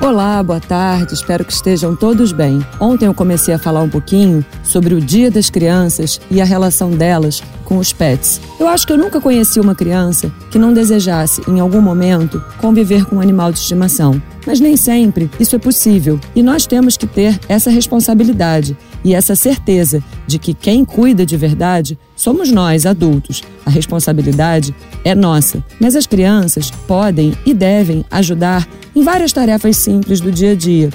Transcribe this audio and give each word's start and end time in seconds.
Olá, 0.00 0.40
boa 0.44 0.60
tarde, 0.60 1.12
espero 1.12 1.44
que 1.44 1.52
estejam 1.52 1.96
todos 1.96 2.30
bem. 2.30 2.64
Ontem 2.78 3.06
eu 3.06 3.12
comecei 3.12 3.52
a 3.52 3.58
falar 3.58 3.82
um 3.82 3.88
pouquinho 3.88 4.46
sobre 4.62 4.94
o 4.94 5.00
Dia 5.00 5.28
das 5.28 5.50
Crianças 5.50 6.20
e 6.30 6.40
a 6.40 6.44
relação 6.44 6.92
delas 6.92 7.42
com 7.64 7.78
os 7.78 7.92
pets. 7.92 8.40
Eu 8.60 8.68
acho 8.68 8.86
que 8.86 8.92
eu 8.92 8.96
nunca 8.96 9.20
conheci 9.20 9.58
uma 9.58 9.74
criança 9.74 10.32
que 10.52 10.58
não 10.58 10.72
desejasse, 10.72 11.42
em 11.48 11.58
algum 11.58 11.80
momento, 11.80 12.42
conviver 12.58 13.04
com 13.06 13.16
um 13.16 13.20
animal 13.20 13.50
de 13.50 13.58
estimação. 13.58 14.22
Mas 14.46 14.60
nem 14.60 14.76
sempre 14.76 15.28
isso 15.38 15.56
é 15.56 15.58
possível 15.58 16.18
e 16.34 16.44
nós 16.44 16.64
temos 16.64 16.96
que 16.96 17.06
ter 17.06 17.38
essa 17.48 17.68
responsabilidade 17.68 18.76
e 19.04 19.14
essa 19.14 19.34
certeza 19.34 20.02
de 20.26 20.38
que 20.38 20.54
quem 20.54 20.84
cuida 20.84 21.26
de 21.26 21.36
verdade 21.36 21.98
somos 22.16 22.50
nós, 22.50 22.86
adultos. 22.86 23.42
A 23.66 23.70
responsabilidade 23.70 24.74
é 25.04 25.14
nossa, 25.14 25.62
mas 25.80 25.94
as 25.94 26.06
crianças 26.06 26.70
podem 26.86 27.34
e 27.44 27.52
devem 27.52 28.04
ajudar 28.10 28.66
em 28.98 29.02
várias 29.04 29.32
tarefas 29.32 29.76
simples 29.76 30.20
do 30.20 30.32
dia 30.32 30.50
a 30.50 30.54
dia, 30.56 30.90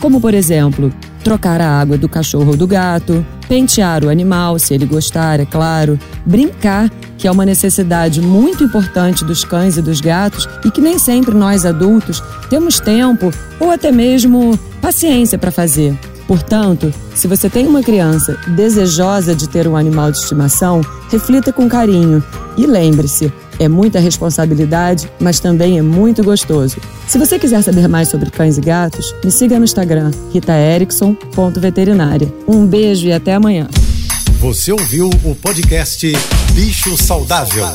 como 0.00 0.20
por 0.20 0.32
exemplo, 0.32 0.92
trocar 1.24 1.60
a 1.60 1.80
água 1.80 1.98
do 1.98 2.08
cachorro 2.08 2.50
ou 2.50 2.56
do 2.56 2.68
gato, 2.68 3.26
pentear 3.48 4.04
o 4.04 4.08
animal, 4.08 4.60
se 4.60 4.74
ele 4.74 4.86
gostar, 4.86 5.40
é 5.40 5.44
claro, 5.44 5.98
brincar, 6.24 6.88
que 7.18 7.26
é 7.26 7.30
uma 7.32 7.44
necessidade 7.44 8.20
muito 8.20 8.62
importante 8.62 9.24
dos 9.24 9.44
cães 9.44 9.76
e 9.76 9.82
dos 9.82 10.00
gatos 10.00 10.48
e 10.64 10.70
que 10.70 10.80
nem 10.80 11.00
sempre 11.00 11.34
nós 11.34 11.66
adultos 11.66 12.22
temos 12.48 12.78
tempo 12.78 13.32
ou 13.58 13.72
até 13.72 13.90
mesmo 13.90 14.56
paciência 14.80 15.36
para 15.36 15.50
fazer. 15.50 15.98
Portanto, 16.28 16.94
se 17.12 17.26
você 17.26 17.50
tem 17.50 17.66
uma 17.66 17.82
criança 17.82 18.38
desejosa 18.54 19.34
de 19.34 19.48
ter 19.48 19.66
um 19.66 19.76
animal 19.76 20.12
de 20.12 20.18
estimação, 20.18 20.80
reflita 21.10 21.52
com 21.52 21.68
carinho 21.68 22.22
e 22.56 22.66
lembre-se, 22.66 23.32
é 23.58 23.68
muita 23.68 24.00
responsabilidade, 24.00 25.10
mas 25.20 25.40
também 25.40 25.78
é 25.78 25.82
muito 25.82 26.22
gostoso. 26.22 26.76
Se 27.06 27.18
você 27.18 27.38
quiser 27.38 27.62
saber 27.62 27.88
mais 27.88 28.08
sobre 28.08 28.30
cães 28.30 28.58
e 28.58 28.60
gatos, 28.60 29.14
me 29.24 29.30
siga 29.30 29.58
no 29.58 29.64
Instagram, 29.64 30.10
ritaerickson.veterinária. 30.32 32.32
Um 32.46 32.66
beijo 32.66 33.06
e 33.06 33.12
até 33.12 33.34
amanhã. 33.34 33.68
Você 34.40 34.70
ouviu 34.70 35.10
o 35.24 35.34
podcast 35.34 36.12
Bicho 36.54 36.96
Saudável. 36.96 37.66